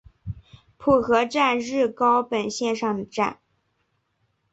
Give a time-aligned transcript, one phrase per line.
[0.79, 3.37] 浦河站日高本线上的站。